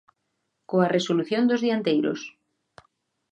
Coa 0.69 0.91
resolución 0.95 1.43
dos 1.45 1.61
dianteiros. 1.65 2.19